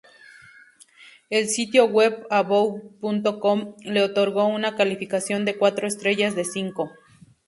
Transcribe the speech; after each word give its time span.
El 1.29 1.47
sitio 1.47 1.85
web 1.85 2.25
About.com 2.31 3.75
le 3.83 4.01
otorgó 4.01 4.47
una 4.47 4.75
calificación 4.75 5.45
de 5.45 5.59
cuatro 5.59 5.87
estrellas 5.87 6.33
de 6.35 6.43
cinco. 6.43 6.89